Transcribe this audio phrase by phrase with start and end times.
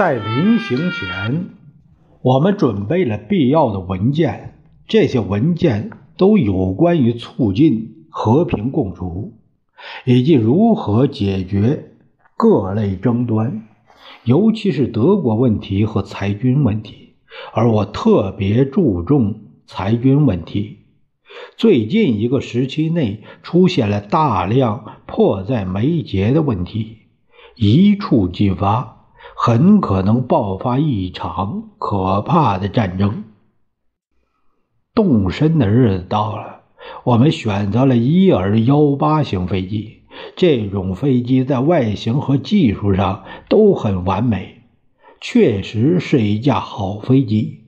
[0.00, 1.50] 在临行前，
[2.22, 4.54] 我们准备了必要的文件。
[4.88, 9.34] 这些文件都有关于促进和平共处，
[10.06, 11.90] 以及如何解决
[12.34, 13.68] 各类争端，
[14.24, 17.16] 尤其是德国问题和裁军问题。
[17.52, 20.78] 而我特别注重裁军问题。
[21.58, 26.96] 最近一个时期内出现了大量迫在眉睫的问题，
[27.54, 28.96] 一触即发。
[29.42, 33.24] 很可能爆发一场可怕的战争。
[34.94, 36.60] 动身的日子到了，
[37.04, 40.02] 我们选择了伊尔幺八型飞机。
[40.36, 44.64] 这种飞机在外形和技术上都很完美，
[45.22, 47.60] 确实是一架好飞机。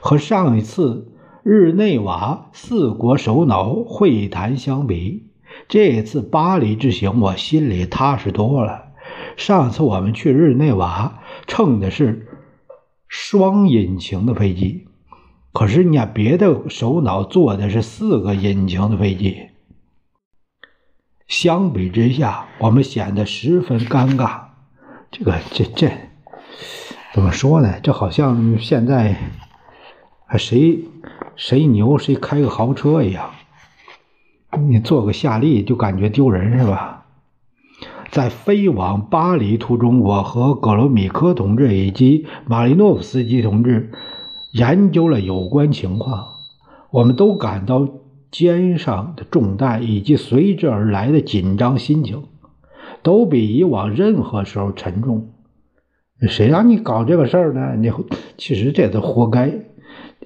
[0.00, 1.12] 和上一次
[1.44, 5.28] 日内瓦四国首脑会谈相比，
[5.68, 8.86] 这次巴黎之行我心里踏实多了。
[9.36, 12.28] 上次我们去日内瓦乘的是
[13.08, 14.86] 双引擎的飞机，
[15.52, 19.48] 可是人家别的首脑坐的是四个引擎的飞机。
[21.28, 24.40] 相比之下，我们显得十分尴尬。
[25.10, 25.90] 这个这这
[27.14, 27.80] 怎么说呢？
[27.82, 29.16] 这好像现在
[30.38, 30.84] 谁
[31.36, 33.30] 谁牛谁开个豪车一样，
[34.68, 37.01] 你坐个夏利就感觉丢人是吧？
[38.12, 43.90] 在飞往巴黎途中，我和格罗米科同志以及马利诺夫斯基同志
[44.52, 46.28] 研究了有关情况。
[46.90, 47.88] 我们都感到
[48.30, 52.24] 肩上的重担以及随之而来的紧张心情，
[53.02, 55.30] 都比以往任何时候沉重。
[56.28, 57.76] 谁让你搞这个事儿呢？
[57.76, 57.90] 你
[58.36, 59.54] 其实这都活该。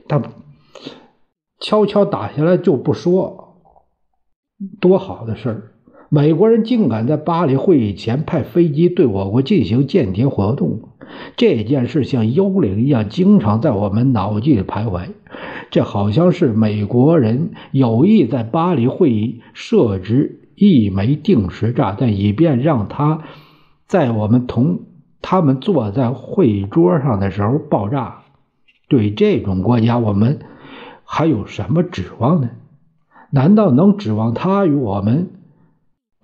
[0.09, 0.21] 他
[1.61, 3.61] 悄悄打下来就不说，
[4.81, 5.73] 多好的事儿。
[6.09, 10.81] 美国人竟敢在巴黎会议前派飞机对我国进行间谍活动，
[11.37, 15.09] 这件事像幽灵一样，经常在我们脑际徘徊。
[15.71, 23.23] 这好像是美国人有意在巴黎会议设置一枚定时炸弹，以便让它
[23.87, 24.81] 在我们同
[25.21, 28.23] 他们坐在会议桌上的时候爆炸。
[28.89, 30.39] 对这种国家，我们
[31.05, 32.51] 还有什么指望呢？
[33.31, 35.31] 难道能指望他与我们？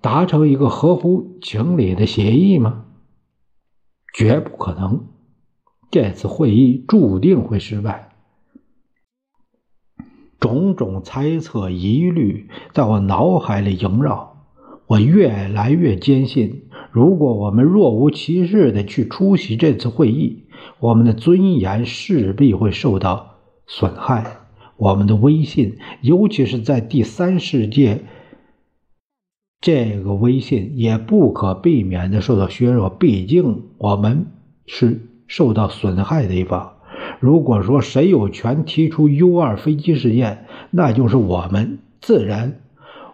[0.03, 2.87] 达成一个合乎情理的协议吗？
[4.13, 5.05] 绝不可能！
[5.89, 8.09] 这次会议注定会失败。
[10.41, 14.43] 种种猜测、疑虑在我脑海里萦绕，
[14.87, 20.43] 我越来越坚信：如果我们若无其事的去出席这次会议，
[20.81, 23.35] 我们的尊严势必会受到
[23.67, 24.39] 损害，
[24.75, 28.03] 我们的威信，尤其是在第三世界。
[29.63, 34.25] 这个威信也不可避免的受到削弱，毕竟我们
[34.65, 36.73] 是受到损害的一方。
[37.21, 41.79] 如果说谁有权提出 U 二飞机事件，那就是我们。
[42.01, 42.59] 自然，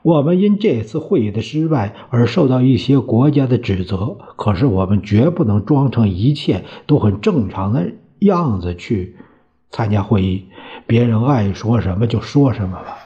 [0.01, 4.17] 我们因这次会议的失败而受到一些国家的指责。
[4.35, 9.15] 可是我们绝不能装成一切都很正常的样子去
[9.69, 10.45] 参加会议，
[10.87, 12.97] 别人爱说什么就说什么吧。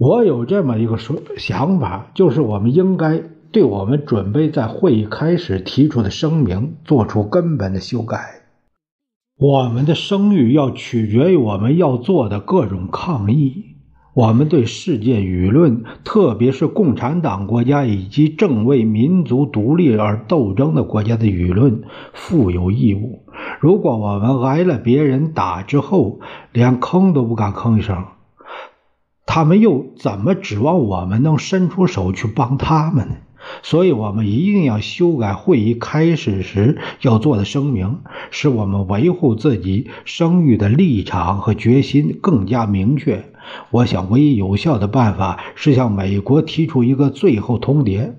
[0.00, 3.22] 我有这么一个说想法，就是我们应该
[3.52, 8.16] 对我们准备在会议开始提出的声明做出根本的修改。
[9.38, 13.76] 我们的声誉要取决于我们要做的各种抗议。
[14.14, 21.82] 我们对世界舆论，特别是共产党国家以及正为民族独立而斗争的国家的舆论，
[22.14, 23.26] 负有义务。
[23.60, 26.20] 如果我们挨了别人打之后，
[26.52, 28.02] 连吭都不敢吭一声。
[29.32, 33.14] 他们又怎么指望我们能伸出手去帮他们呢？
[33.62, 38.00] 所以，我们一定要修改会议开始时要做的声明，
[38.32, 43.24] 使我们维护自己声誉的立场和决心更加明确。
[43.70, 48.14] 我想，唯一有效的办法是向美国提出一个最后通牒：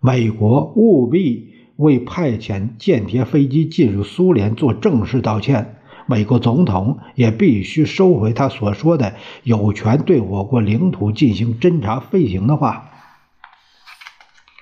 [0.00, 5.76] 美国务必为派遣间谍飞机进入苏联做正式道歉。
[6.06, 12.90] 美国总统也必须收回他所说的有权对我国领土进行侦察飞行的话。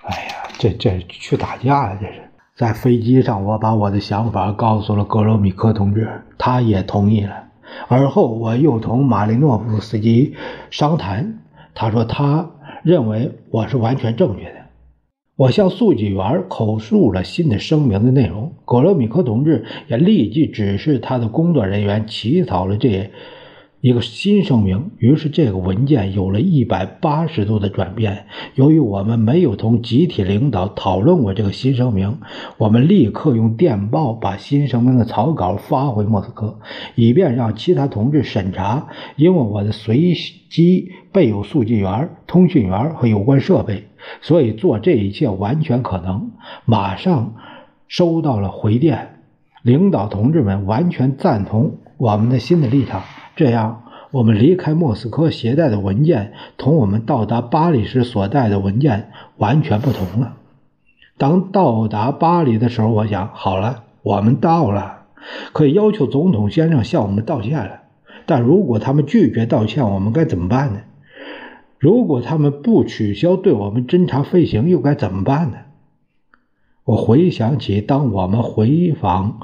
[0.02, 1.98] 哎呀这这去打架呀！
[2.00, 7.44] 这是在飞机上，我把我的想法告诉了格罗米科同志，他也同意了。
[7.88, 10.36] 而后我又同马林诺夫斯基
[10.70, 11.40] 商谈，
[11.74, 12.50] 他说他
[12.82, 14.63] 认为我是完全正确的。
[15.36, 23.10] 我向速记员口述了新的声明的内容，格罗米克同志也立即指示他的工作人员起草了这。
[23.84, 28.24] 一个新声明，于是这个文件有了一百八十度的转变。
[28.54, 32.16] 由于我们没有同集体领导讨论过这个新声明，
[32.56, 36.60] 我们立刻用电报把新声明的草稿发回莫斯科，
[36.94, 38.88] 以便让其他同志审查。
[39.16, 40.14] 因为我的随
[40.48, 43.88] 机备有速记员、通讯员和有关设备，
[44.22, 46.30] 所以做这一切完全可能。
[46.64, 47.34] 马上
[47.86, 49.16] 收到了回电，
[49.62, 53.02] 领导同志们完全赞同我们的新的立场。
[53.36, 53.82] 这样，
[54.12, 60.36] 我们离开莫斯科携带的文件同我们到达巴黎时所带的文件完全不同了。
[61.18, 65.06] 当到达巴黎的时候，我想，好了，我们到了，
[65.52, 67.80] 可以要求总统先生向我们道歉了。
[68.26, 70.80] 但如果他们拒绝道歉，我们该怎么办呢？
[71.78, 75.58] 如果他们不取消对我们侦察飞行，又该怎么办呢？
[76.84, 79.40] 我回想起，当我们回访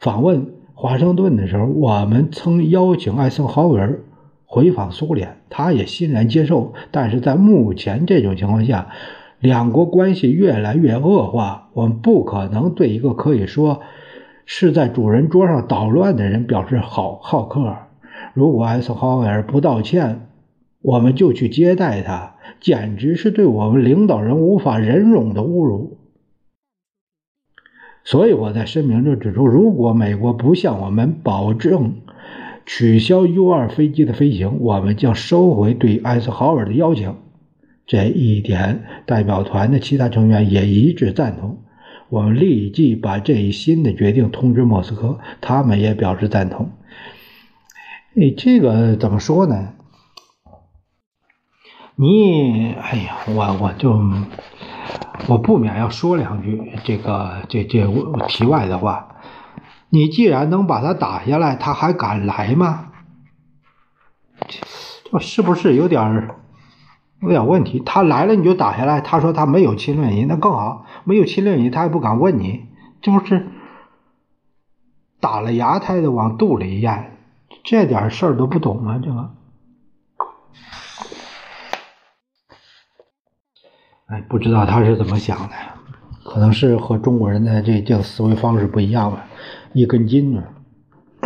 [0.00, 0.53] 访问。
[0.76, 4.00] 华盛顿的时候，我们曾邀请艾森豪威尔
[4.44, 6.74] 回访苏联，他也欣然接受。
[6.90, 8.88] 但是在目前这种情况下，
[9.38, 13.80] 两国关系越来越恶化，我们不可能对一个可以说
[14.44, 17.76] 是在主人桌上捣乱的人表示好好客。
[18.34, 20.26] 如果艾森豪威尔不道歉，
[20.82, 25.98] 我们就去接待他，简直是对我们领导人无法忍容的侮辱。
[28.04, 31.94] 所以我在声明中指出，如果美国不向我们保证
[32.66, 37.16] 取消 U-2 飞机的飞行，我们将收回对艾森豪尔的邀请。
[37.86, 41.62] 这一点，代表团的其他成员也一致赞同。
[42.10, 46.70] 我们立即把这一新的决定通知莫斯科，他们也表示赞同。
[48.12, 49.72] 你这个怎么说呢？
[51.96, 53.98] 你，哎呀，我我就。
[55.28, 57.86] 我不免要说两句这个这这
[58.28, 59.08] 题外的话。
[59.88, 62.86] 你既然能把他打下来，他还敢来吗？
[65.10, 66.34] 这是不是有点
[67.20, 67.80] 有点问题？
[67.86, 69.00] 他来了你就打下来？
[69.00, 70.84] 他说他没有侵略你，那更好。
[71.04, 72.66] 没有侵略你，他也不敢问你，
[73.00, 73.46] 这不是
[75.20, 77.16] 打了牙胎的往肚里咽？
[77.62, 79.00] 这点事儿都不懂吗？
[79.02, 79.30] 这个。
[84.06, 85.54] 哎，不知道他是怎么想的，
[86.24, 89.24] 可能是和中国人的这这个思维方式不一样吧。
[89.72, 90.44] 一根筋呢，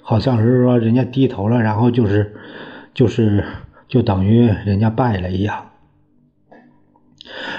[0.00, 2.36] 好像是说人家低头了，然后就是
[2.94, 3.44] 就是
[3.88, 5.70] 就等于人家败了一样。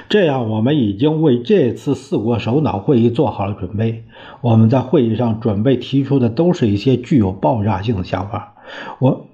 [0.08, 4.06] 这样，我们已经为这次四国首脑会议做好了准备。
[4.40, 8.56] 我们在会议上准备提出的都是一些具有爆炸性的想法。
[9.00, 9.28] 我。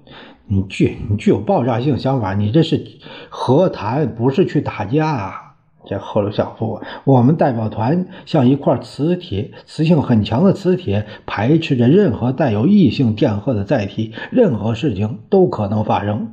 [0.50, 2.82] 你具你具有爆炸性想法，你这是
[3.28, 5.44] 和谈，不是去打架！
[5.86, 16.32] 这赫鲁晓夫，我们代表团像一块磁铁，磁性很强的磁铁，排斥着任何带有异性电荷的载体，任何事情都可能发生。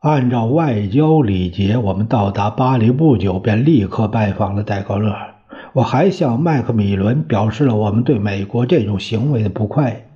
[0.00, 5.14] 按照外交礼节，我们到达巴黎不久，便立刻拜访了戴高乐。
[5.72, 10.06] 我还向麦克米伦表示了我们对美国这种行为的不快。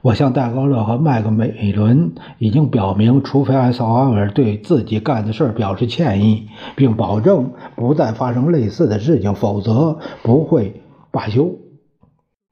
[0.00, 11.50] 我向戴高乐和麦克美伦已经表明，除非艾萨瓦尔对自己干的事表示歉意，并保证不再发生类似的事情，否则不会罢休。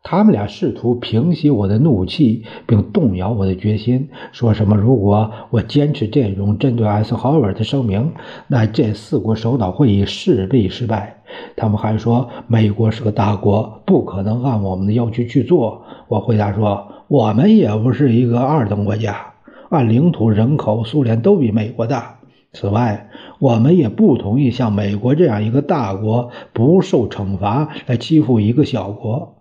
[0.02, 8.12] 他们俩试图平息我的怒气，并动摇我的决心，说什么如果我坚持这种针对艾森豪尔的声明，
[8.48, 11.22] 那这四国首脑会议势必失败。
[11.56, 15.82] 他们还说，美国是个大国，不可能按我们的要求去做。
[16.08, 16.88] 我回答说。
[17.08, 19.34] 我们也不是一个二等国家，
[19.70, 22.18] 按领土、人口，苏联都比美国大。
[22.52, 29.36] 此外，我们也不同意像美国这样一个大国不受惩罚来欺负一个小国，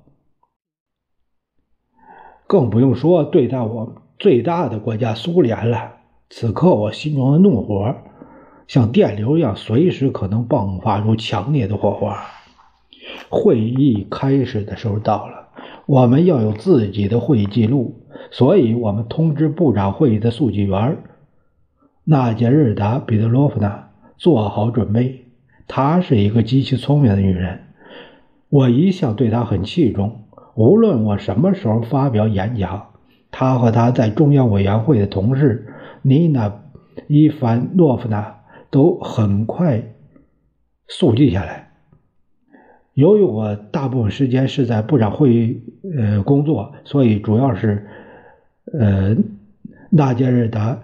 [2.46, 5.94] 更不用说对待我最大的国家苏联了。
[6.30, 7.96] 此刻，我心中的怒火
[8.68, 12.26] 像电流一样，随时可能迸发出强烈的火花。
[13.30, 15.45] 会议开始的时候到了。
[15.88, 18.02] 我们要有自己的会议记录，
[18.32, 20.98] 所以我们通知部长会议的速记员
[22.04, 25.26] 纳杰日达·彼得罗夫娜做好准备。
[25.68, 27.60] 她是一个极其聪明的女人，
[28.50, 30.22] 我一向对她很器重。
[30.56, 32.88] 无论我什么时候发表演讲，
[33.32, 36.50] 她和她在中央委员会的同事妮娜·
[37.08, 38.36] 伊凡诺夫娜。
[38.72, 39.94] 都很快
[40.90, 41.75] 速记下来。
[42.96, 45.62] 由于我大部分时间是在部长会议
[45.98, 47.88] 呃工作，所以主要是
[48.72, 49.18] 呃
[49.90, 50.82] 纳杰日达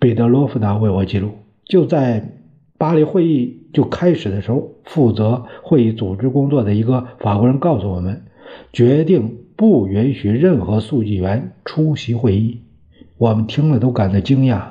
[0.00, 1.30] 彼得罗夫娜为我记录。
[1.64, 2.40] 就在
[2.76, 8.24] 巴黎会议就开始的时候，负责会议组织工作的一个法国人告诉我们，
[8.72, 12.62] 决定不允许任何速记员出席会议。
[13.16, 14.70] 我们听了都感到惊讶。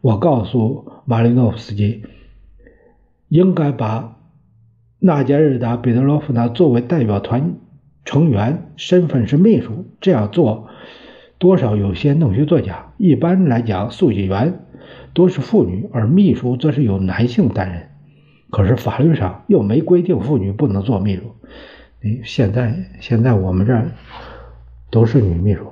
[0.00, 2.02] 我告诉马林诺夫斯基，
[3.28, 4.18] 应该把。
[5.04, 7.56] 纳杰日达·彼得罗夫娜作为代表团
[8.04, 9.84] 成员，身份是秘书。
[10.00, 10.68] 这样做
[11.38, 12.92] 多少有些弄虚作假。
[12.98, 14.60] 一般来讲，速记员
[15.12, 17.88] 多是妇女，而秘书则是由男性担任。
[18.52, 21.22] 可是法律上又没规定妇女不能做秘书。
[22.00, 23.90] 你现在现在我们这儿
[24.92, 25.66] 都是女秘书。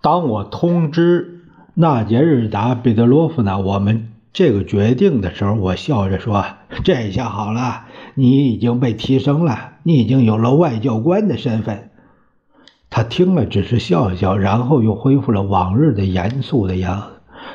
[0.00, 1.42] 当我通知
[1.74, 6.44] 纳杰日达·彼得罗夫娜我们这个决定的时候，我笑着说
[6.84, 11.90] ：“这下好了。”你已经被提升了，你已经有了外交官的身份。
[12.90, 17.06] 他听了，只是笑一笑，然后又恢复了往日的严肃的样子。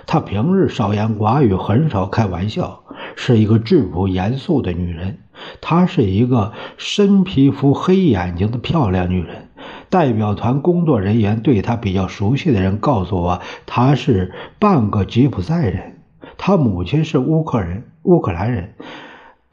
[0.07, 2.83] 他平日少言寡语，很少开玩笑，
[3.15, 5.19] 是一个质朴严肃的女人。
[5.59, 9.49] 她是一个深皮肤、黑眼睛的漂亮女人。
[9.89, 15.94] 代表团工作人员对她比较熟悉的人告诉我，她是半个吉普赛人，
[16.37, 18.73] 他母亲是乌克人，乌克兰人。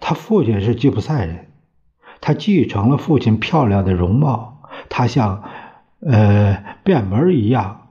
[0.01, 1.47] 他父亲是吉普赛人，
[2.21, 4.61] 他继承了父亲漂亮的容貌。
[4.89, 5.45] 他像，
[6.01, 7.83] 呃，变门一样，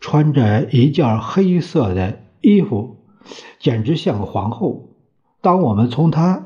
[0.00, 2.96] 穿着一件黑色的衣服，
[3.60, 4.88] 简直像个皇后。
[5.40, 6.42] 当我们从他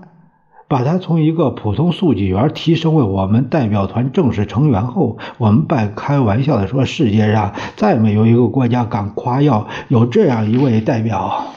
[0.68, 11.54] 把他从一个普通速记员提升为我们代表团正式成员后，我们半开玩笑的说：“世界上再没有一个国家敢夸耀有这样一位代表。”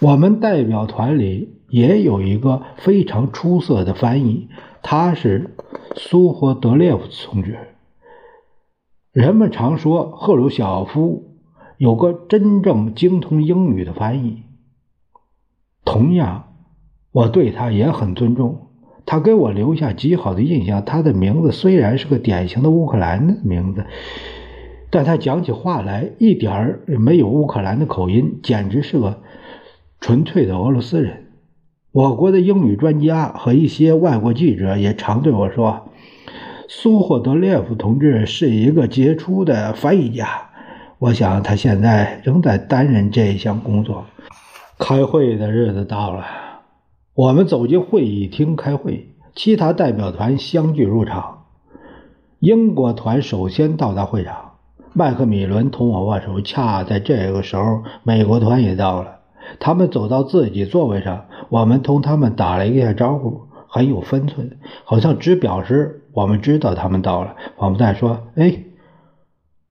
[0.00, 1.56] 我们代表团里。
[1.70, 4.48] 也有一个非常出色的翻译，
[4.82, 5.54] 他是
[5.94, 7.56] 苏霍德列夫同志。
[9.12, 11.36] 人们常说赫鲁晓夫
[11.78, 14.42] 有个真正精通英语的翻译。
[15.84, 16.54] 同样，
[17.12, 18.70] 我对他也很尊重，
[19.06, 20.84] 他给我留下极好的印象。
[20.84, 23.86] 他的名字虽然是个典型的乌克兰的名字，
[24.90, 29.22] 但他讲起话来一点儿没有乌克兰的口音，简直是个
[30.00, 31.26] 纯粹的俄罗斯人。
[31.92, 35.88] 我国的英语专家和一些外国记者也常对我说
[36.68, 40.26] ：“苏霍德列夫同志是一个杰出的翻译家。”
[40.98, 44.04] 我想他现在仍在担任这一项工作。
[44.78, 46.24] 开会的日子到了，
[47.14, 51.44] 我们走进会议厅开会，其他代表团相继入场。
[52.38, 54.52] 英国团首先到达会场，
[54.94, 56.40] 麦克米伦同我握手。
[56.40, 59.19] 恰在这个时候，美国团也到了。
[59.58, 67.36] 他们走到自己座位上，我们同他们打了一下招呼，很有分寸，好像只表示我们知道他们到了。
[67.56, 68.64] 我们再说：“哎，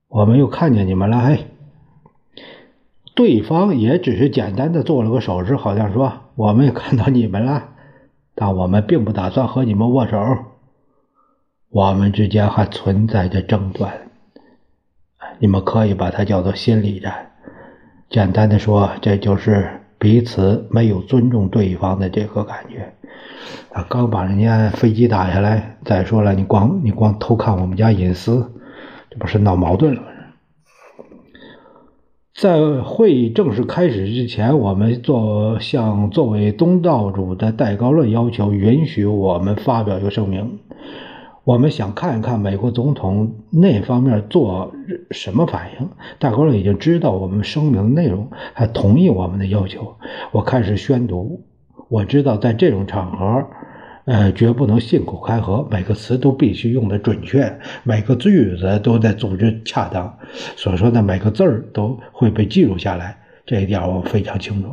[0.08, 1.46] 我们又看见你们了。”哎，
[3.16, 7.70] 对方也只是简单的做了个手势，好像说：“我们也看到你们了，
[8.36, 10.18] 但我们并不打算和你们握手。”
[11.72, 13.94] 我们之间还存在着争端，
[15.38, 17.29] 你们可以把它叫做心理战。
[18.10, 22.94] 简单的说，这就是彼此没有尊重对方的这个感觉。
[23.72, 28.52] 啊，刚把人家飞机打下来，再说了，你光你光偷看我们家隐私，
[29.12, 30.08] 这不是闹矛盾了吗？
[32.34, 40.58] 在会议正式开始之前，我们作向作为东道主的戴高乐要求，允许我们发表一个声明。
[41.50, 44.72] 我们想看一看美国总统那方面做
[45.10, 45.90] 什么反应。
[46.20, 49.96] 大高乐已经知道我们声明的内容，还同意我们的要求。
[50.32, 51.44] 我开始宣读。
[51.88, 53.48] 我知道在这种场合，
[54.06, 57.52] 呃，绝不能信口开河，每个词都必须用的准确，
[57.82, 60.20] 每个句子都在组织恰当，
[60.56, 63.18] 所说的每个字儿都会被记录下来。
[63.48, 64.70] 这一点我非常清楚，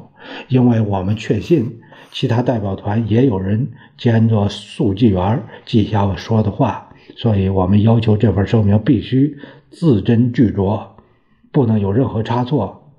[0.48, 1.78] 因为我们确信。
[2.12, 9.36] 其他代表团也有人兼做速记员，记下我说的话，所以我们要求这份声明必须
[9.70, 10.82] 字斟句酌，
[11.52, 12.92] 不能有任何差错，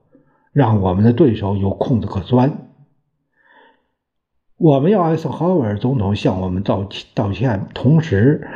[0.51, 2.69] 让我们的对手有空子可钻。
[4.57, 8.47] 我们要艾森豪威尔总统向我们道道歉，同时，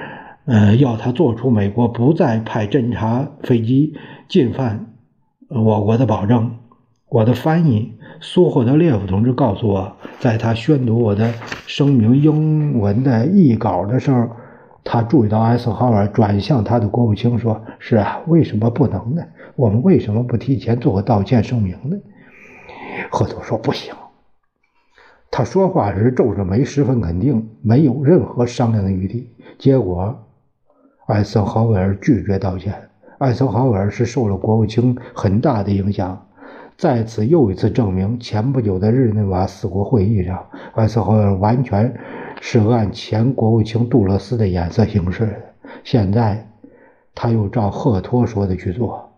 [0.46, 3.96] 呃，要他做出美国不再派侦察飞机
[4.28, 4.94] 进犯
[5.48, 6.58] 我国的保证。
[7.10, 7.94] 我的翻译。
[8.24, 11.34] 苏霍德列夫同志告诉我，在他宣读我的
[11.66, 14.30] 声明英文的译稿的时候，
[14.84, 19.24] 他注意到艾森豪威尔转向他的国务卿说：“是啊，为什么不能呢？
[19.56, 21.98] 我们为什么不提前做个道歉声明呢？”
[23.10, 23.92] 赫图说：“不行。”
[25.32, 29.32] 他说话时皱着眉，十分肯定，没有任何商量的余地。
[29.58, 30.28] 结果，
[31.08, 32.90] 艾森豪威尔拒绝道歉。
[33.18, 36.28] 艾森豪威尔是受了国务卿很大的影响，
[36.82, 41.96] 在此又一次证明，前不久的日内瓦四国会议上，艾森豪尔完全
[42.42, 45.44] 是按前国务卿杜勒斯的眼色行事。
[45.84, 46.50] 现在，
[47.14, 49.12] 他又照赫托说的去做。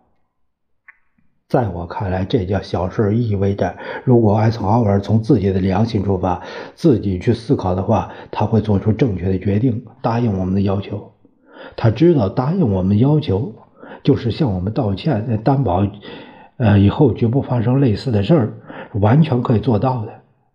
[1.48, 6.42] 在我看来，这件小事意味着，如果艾森豪尔从自己的良心出发，
[6.76, 11.14] 自己去思考的话，他会做出正确的决定，答应我们的要求。
[11.78, 13.54] 他知道答应我们要求
[14.04, 15.88] 就是向我们道歉，担保，
[16.58, 18.54] 呃，以后绝不发生类似的事儿，
[19.00, 20.12] 完全可以做到的。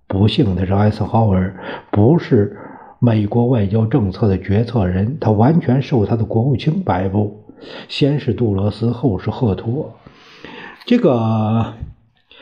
[0.07, 1.55] 不幸的是，艾森豪尔
[1.91, 2.57] 不是
[2.99, 7.45] 美国外交政策的决策人，他完全受他的国务卿摆布。
[7.89, 9.93] 先是杜罗斯，后是赫托。
[10.87, 11.75] 这个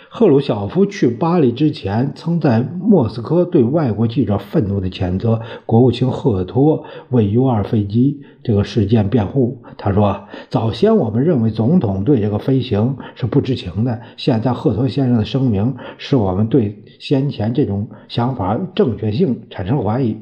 [0.08, 9.62] 赫鲁晓夫去巴黎之前，曾在莫斯科对外国记者愤怒地谴责国务卿赫托为 U-2 飞机这个事件辩护。
[9.76, 20.16] 他说：“早先我们认为总统对这个飞行是不知情的，现在赫托先生的声明使我们对先前这种想法正确性产生怀疑。”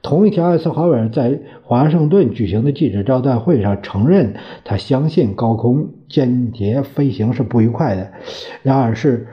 [0.00, 8.12] 同一天，艾森豪威尔在华盛顿举行的记者招待会上承认，他相信高空间谍飞行是不愉快的，
[8.62, 9.26] 然而是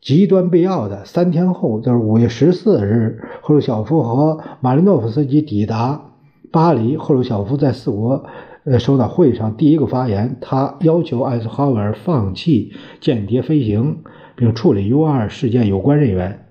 [0.00, 1.04] 极端必要的。
[1.04, 6.12] 三天后，就是五月十四日，赫鲁晓夫和马林诺夫斯基抵达
[6.50, 6.96] 巴黎。
[6.96, 8.24] 赫鲁晓夫在四国
[8.64, 13.98] 呃首脑会议上第一个发言，他要求艾森豪威尔放弃间谍飞行，
[14.34, 16.45] 并处理 U-2 事件有关人员。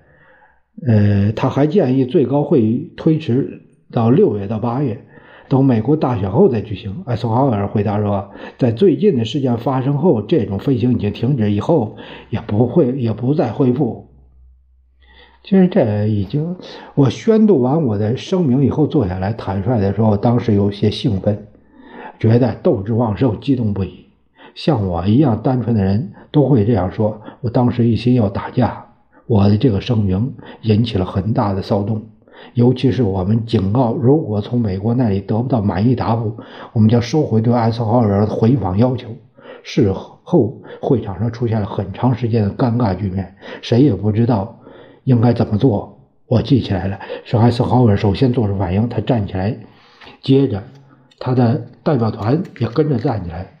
[0.84, 5.04] 呃，他还建议最高会议推迟到六月到八月，
[5.48, 7.02] 等美国大选后再举行。
[7.06, 11.96] 艾森豪尔回答说，在最近的事件发生后，这种飞行已经停止，以后
[12.28, 14.08] 也不会也不再恢复。
[15.42, 16.56] 其实这已经，
[16.94, 21.46] 我宣读完我的声明以后，坐下来坦率的说，我当时有些兴奋，
[22.18, 24.06] 觉得斗志旺盛，激动不已。
[24.54, 27.22] 像我一样单纯的人都会这样说。
[27.40, 28.85] 我当时一心要打架。
[29.26, 32.02] 我的这个声明引起了很大的骚动，
[32.54, 36.36] 尤其是我们警告，如果从美国那里得不到满意答复，
[36.72, 39.08] 我们将收回对艾森豪尔的回访要求。
[39.62, 44.60] 事后，会场上出现了很长时间的尴尬局面，谁也不知道
[45.02, 45.98] 应该怎么做。
[46.28, 49.56] 我记起来了，是艾森豪尔首先做出反应，他站起来，
[50.22, 50.62] 接着
[51.18, 53.58] 他的代表团也跟着站起来，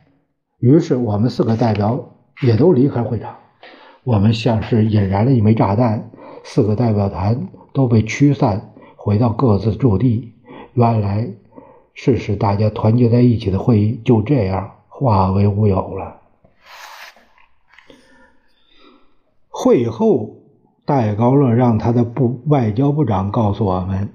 [0.60, 3.34] 于是我们四个代表也都离开会场。
[4.06, 6.10] 我们像是引燃了一枚炸弹，
[6.44, 10.32] 四个代表团都被驱散，回到各自驻地。
[10.74, 11.28] 原来
[11.92, 16.20] 是使大家团结在一起的会议就这样化为乌有了。
[19.48, 20.36] 会后，
[20.84, 24.12] 戴高乐让他的部外交部长告诉我们，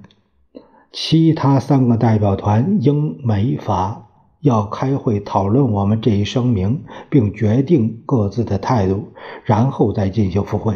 [0.93, 4.11] 其他三个代表团英美法。
[4.41, 9.10] 要开会讨论我们这一声明，并决定各自的态度，
[9.45, 10.75] 然后再进行复会。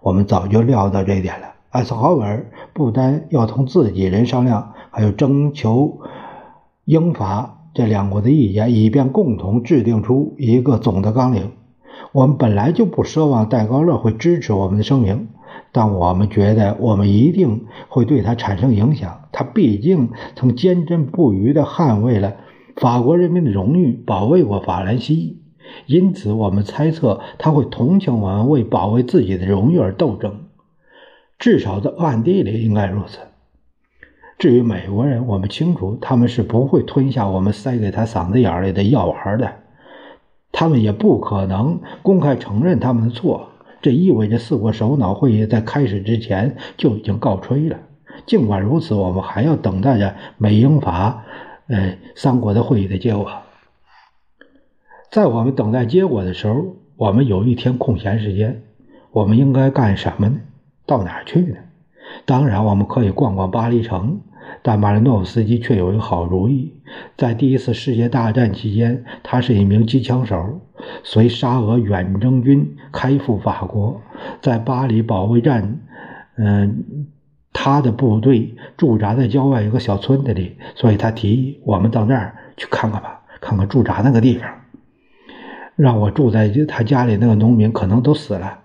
[0.00, 1.48] 我们早就料到这一点了。
[1.70, 5.98] 艾森豪威尔不单要同自己人商量，还要征求
[6.84, 11.50] 英法这两国的意见，以便共同制定出一个总的纲领。
[12.12, 15.28] 我们本来就不奢望戴高乐会支持我们的声明，
[15.72, 19.22] 但我们觉得我们一定会对他产生影响。
[19.32, 22.34] 他毕竟曾坚贞不渝地捍卫了。
[22.76, 25.40] 法国人民的荣誉保卫过法兰西，
[25.86, 30.44] 因此我们猜测他会同情我们为保卫自己的荣誉而斗争，
[31.38, 33.18] 至少在暗地里应该如此。
[34.38, 39.50] 至于美国人，我们清楚他们是不会吞下我们塞给他嗓子眼儿里的药丸的，
[40.52, 43.48] 他们也不可能公开承认他们的错。
[43.80, 47.78] 这意味着四国首脑会议在开始之前就已经告吹了。
[48.26, 51.24] 尽管如此，我们还要等待着美英法。
[51.68, 53.28] 呃，三国的会议的结果，
[55.10, 58.62] 在我们等待结果的时候，我们有一天空闲时间，
[59.10, 60.36] 我们应该干什么呢？
[60.86, 61.56] 到哪儿去呢？
[62.24, 64.20] 当然，我们可以逛逛巴黎城，
[64.62, 66.72] 但马林诺夫斯基却有一个好主意。
[67.16, 70.60] 在第一次世界大战期间，他是一名机枪手，
[71.02, 74.00] 随沙俄远征军开赴法国，
[74.40, 75.80] 在巴黎保卫战，
[76.36, 77.08] 嗯。
[77.58, 84.46] 他的部队驻扎在郊外一个小村子里，所以他提议我们到那儿去看看吧，看看驻扎那个地方。
[85.74, 88.58] 让我住在他家里那个农民可能都死了，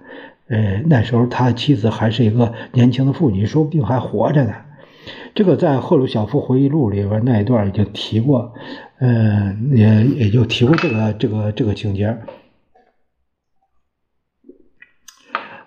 [0.49, 4.53] 呃，那时候他妻子还是一个年轻的妇女，说不定还活着呢。
[5.33, 8.53] 这个在赫鲁晓夫回忆录里边那一段已经提过，
[8.99, 12.17] 嗯，也也就提过这个这个这个情节。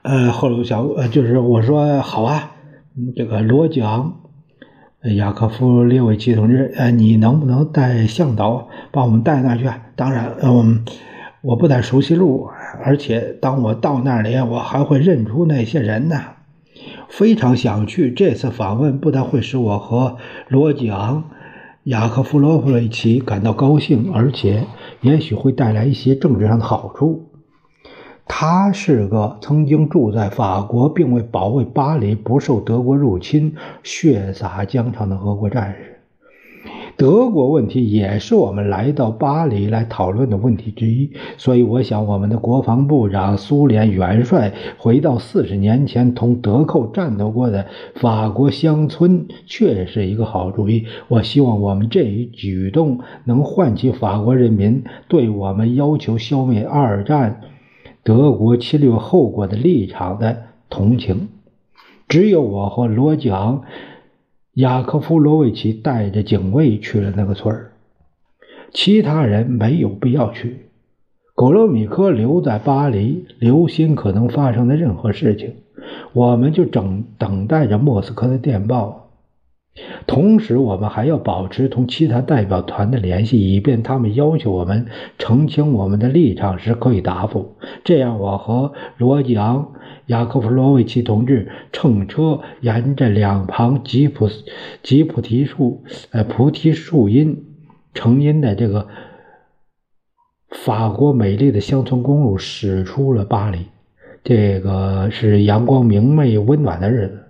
[0.03, 2.54] 呃，赫鲁晓呃，就是我说好啊，
[3.17, 4.21] 这个罗吉昂，
[5.17, 9.69] 雅科夫列维奇同志，呃，你能不能带向导把我们带那去？
[9.97, 10.85] 当然，嗯，
[11.43, 12.49] 我不但熟悉路，
[12.85, 16.21] 而且当我到那里，我还会认出那些人呢。
[17.09, 18.13] 非常想去。
[18.13, 21.25] 这次访问不但会使我和罗吉昂、
[21.83, 24.67] 雅科夫罗夫维奇感到高兴，而且
[25.01, 27.31] 也许会带来一些政治上的好处。
[28.27, 35.91] 他是个曾经住在法国，并为保卫巴黎不受德国入侵血洒疆场的俄国战士。
[36.97, 50.87] 德国问题也是我们来到巴黎来讨论的问题之一，所以我想，我们的国防部长、苏联元帅回到四十年前同德寇战斗过的法国乡村，确实是一个好主意。
[51.09, 57.41] 我希望我们这一举动能唤起法国人民对我们要求消灭二战
[58.05, 61.29] 德国侵略后果的立场的同情。
[62.07, 63.65] 只有我和罗吉昂。
[64.53, 67.73] 雅科夫·罗维奇带着警卫去了那个村儿，
[68.73, 70.67] 其他人没有必要去。
[71.35, 75.57] 狗罗米科留在巴黎，留心可能发生的任何事情。
[76.13, 79.04] 我们就等等待着莫斯科的电报。
[80.07, 84.87] 同时，我们还要保持同其他代表团的联系，以便他们要求我们
[85.19, 87.57] 澄清我们的立场时可以答复。
[87.83, 89.73] 这样，我和罗吉昂。
[90.09, 94.29] 雅科夫·罗维奇同志乘车沿着两旁吉普
[94.83, 97.43] 吉普提树呃菩提树荫
[97.95, 98.87] 成荫的这个
[100.51, 103.61] 法国美丽的乡村公路驶出了巴黎。
[104.23, 107.24] 这个是阳光明媚温暖的日子，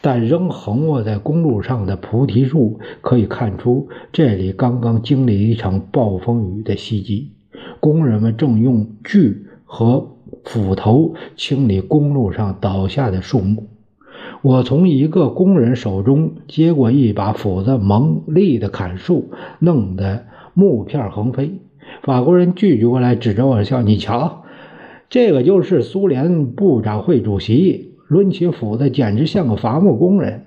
[0.00, 7.32] 但仍横卧在公路上的菩提树可以看出，这里刚刚经历一场暴风雨的袭击。
[7.80, 10.14] 工人们正用锯和。
[10.44, 13.68] 斧头清理公路上倒下的树木。
[14.42, 21.60] 我从一个工人手中接过一把斧子，猛力的砍树，弄得木片横飞。
[22.02, 24.44] 法国人聚聚过来，指着我笑：“你瞧，
[25.10, 30.46] 这个就是苏联部长会主席，抡起斧子简直像个伐木工人。”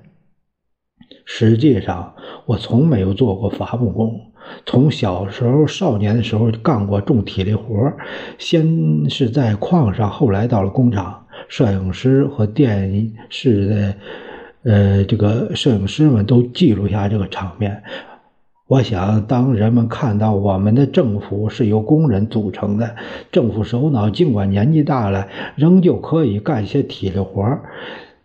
[1.26, 4.19] 实际上，我从没有做过伐木工。
[4.65, 7.93] 从小时候、少年的时候干过重体力活，
[8.38, 11.26] 先是在矿上，后来到了工厂。
[11.47, 13.95] 摄影师和电视的，
[14.63, 17.84] 呃，这个摄影师们都记录下这个场面。
[18.72, 22.96] 我想，当人们看到我们的政府是由工人组成的，
[23.30, 27.60] 政府首脑尽管年纪大了，仍旧可以干些体力活，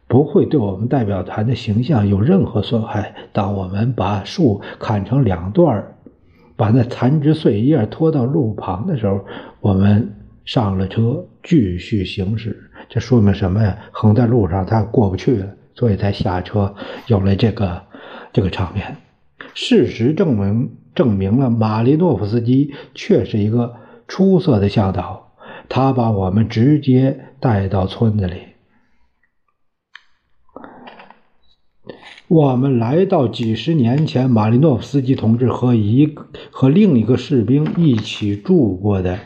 [0.07, 3.13] 不会对我们代表团的形象有任何损害。
[3.33, 5.85] 当我们把树砍成两段
[6.55, 9.25] 把那残枝碎叶拖到路旁的时候，
[9.61, 12.71] 我们上了车，继续行驶。
[12.89, 13.77] 这说明什么呀？
[13.91, 16.73] 横在路上他过不去了，所以才下车。
[17.09, 17.83] 有了这个
[18.33, 18.97] 这个场面，
[19.59, 23.75] 事实证明证明了马利诺夫斯基确是一个
[24.07, 25.33] 出色的向导，
[25.67, 28.35] 他把我们直接带到村子里。
[32.29, 36.15] 我们来到几十年前，马利诺夫斯基同志和一
[36.51, 39.19] 和另一个士兵一起住过的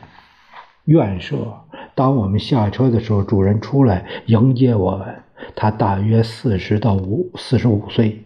[0.84, 1.64] 院舍。
[1.96, 5.24] 当我们下车的时候，主人出来迎接我们。
[5.56, 8.24] 他大约四十到五四十五岁。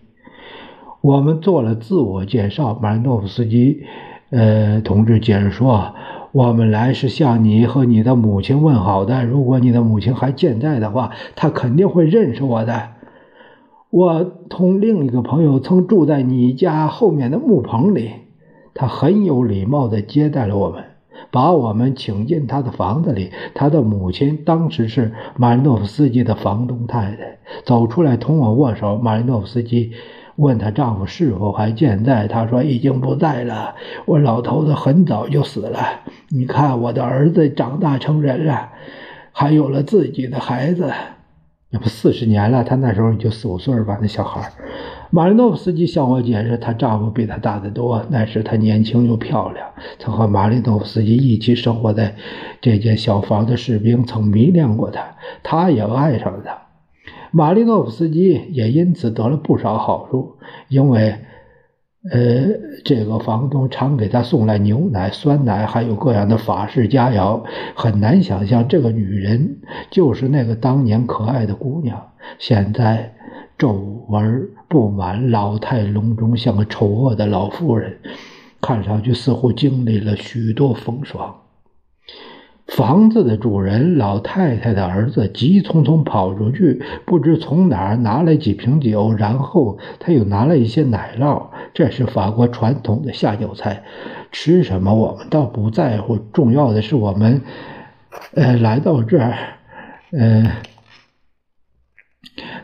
[1.05, 2.79] 我们做了自我介绍。
[2.81, 3.83] 马利诺夫斯基，
[4.31, 5.95] 呃，同志接着说
[6.33, 9.23] ：“我们来是向你和你的母亲问好的。
[9.27, 12.89] 如果你的母亲还健在的话，她肯定会认识我的。”
[13.93, 18.11] 我同另一个朋友曾住在你家后面的木棚里，
[18.73, 20.85] 他很有礼貌地接待了我们，
[21.31, 23.31] 把我们请进他的房子里。
[23.53, 28.97] 他的母亲当时是马利诺夫斯基的房东太太，走出来同我握手。
[28.97, 29.93] 马利诺夫斯基
[30.37, 33.75] 问她丈夫是否还健在，她说已经不在了。
[34.07, 35.79] 我老头子很早就死了。
[36.29, 38.71] 你看，我的儿子长大成人了，
[39.33, 40.93] 还有了自己的孩子。
[41.71, 44.49] 那不四十年了，他那时候就四五岁吧，那小孩
[45.11, 49.67] 马林诺夫斯基向我解释，她丈夫比她大得多，那时她年轻又漂亮。
[49.99, 52.15] 曾和马林诺夫斯基一起生活在
[52.61, 55.05] 这间小房的士兵曾迷恋过她，
[55.43, 56.57] 他也爱上了她。
[57.35, 60.37] 马利诺夫斯基也因此得了不少好处，
[60.69, 61.17] 因为。
[62.13, 62.45] 呃，
[62.85, 67.43] 这个房东常给他送来牛奶、酸奶，还有各样的法式佳肴。
[67.75, 71.99] 很难想象，这个女人就是那个当年可爱的姑娘，
[72.39, 73.15] 现在
[73.57, 73.73] 皱
[74.11, 77.97] 纹布满，老态龙钟，像个丑恶的老妇人，
[78.61, 81.35] 看上去似乎经历了许多风霜。
[82.67, 91.49] 房子的主人老太太的儿子急匆匆跑出去，不知从哪儿拿来几瓶酒，然后他又拿了一些奶酪。
[91.75, 93.85] 这是法国传统的下酒菜。
[94.33, 97.43] 吃什么我们倒不在乎，重要的是我们，
[98.35, 99.37] 呃，来到这儿，
[100.11, 100.51] 呃，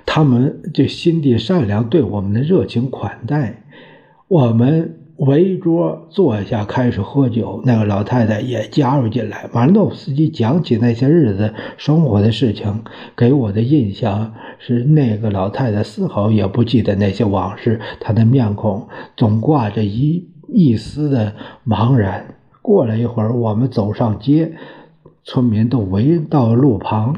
[0.06, 3.62] 他们这心地善良，对我们的热情款待，
[4.28, 4.96] 我们。
[5.20, 7.60] 围桌坐下，开始喝酒。
[7.66, 9.50] 那个老太太也加入进来。
[9.52, 12.82] 马诺夫斯基讲起那些日子生活的事情，
[13.14, 17.78] 给我的印象是，那个老太太丝毫也不记得那些往事。
[18.00, 21.34] 她的面孔总挂着一一丝的
[21.66, 22.36] 茫然。
[22.62, 24.52] 过了一会儿，我们走上街，
[25.24, 27.16] 村民都围到路旁。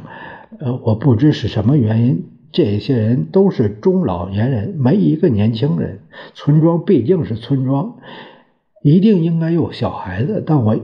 [0.59, 2.25] 呃，我不知是什么原因。
[2.53, 6.01] 这些人都是中老年人，没一个年轻人。
[6.35, 7.97] 村庄毕竟是村庄，
[8.83, 10.79] 一定应该有小孩子，但我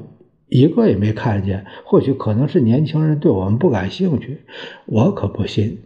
[0.49, 1.67] 一个也没看见。
[1.85, 4.39] 或许可能是年轻人对我们不感兴趣，
[4.87, 5.81] 我可不信。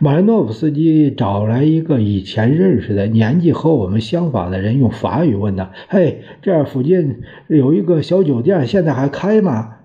[0.00, 9.76] 马林诺夫斯基找来一个以前认识的、年纪和我们相仿的人，用法语问他：“嘿，这儿附近有一个小酒店，现在还开吗？”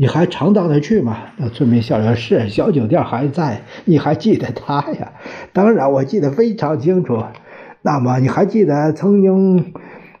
[0.00, 1.18] 你还常到那去吗？
[1.36, 5.12] 那村民笑笑是小酒店还在，你还记得他呀？
[5.52, 7.22] 当然，我记得非常清楚。
[7.82, 9.74] 那么，你还记得曾经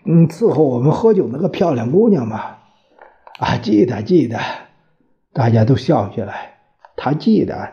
[0.04, 2.42] 嗯伺候我们喝酒那个漂亮姑娘吗？
[3.38, 4.38] 啊，记得，记得。
[5.32, 6.56] 大家都笑起来。
[6.94, 7.70] 他记得，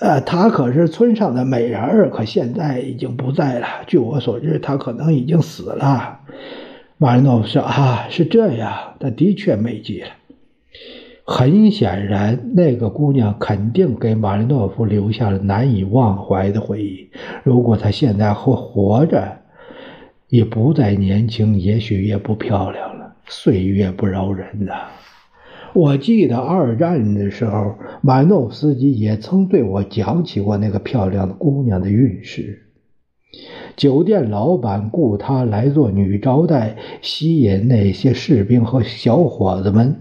[0.00, 3.68] 呃，她可是村上的美人儿，可现在已经不在了。
[3.86, 6.18] 据我所知，她可能已经死了。
[6.98, 10.08] 马里诺夫说：“啊，是这样，她的确没记了。”
[11.24, 17.10] 很显然，那个姑娘肯定给马林诺夫留下了难以忘怀的回忆。
[17.44, 19.38] 如果她现在还活着，
[20.28, 23.14] 也不再年轻，也许也不漂亮了。
[23.28, 24.88] 岁月不饶人呐！
[25.74, 32.62] 我记得二战的时候，马诺夫斯基也曾对我讲起过那个漂亮的姑娘的运势。
[33.76, 39.96] 酒店老板雇她来做女招待，吸引那些士兵和小伙子们。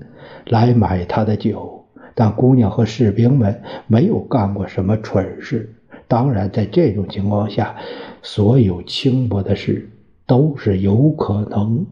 [0.46, 5.76] 来买他的酒，但姑娘和士兵们没有干过什么蠢事。
[6.08, 7.76] 当然，在这种情况下，
[8.22, 9.90] 所有轻薄的事
[10.26, 11.86] 都是有可能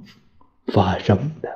[0.67, 1.49] 发生的。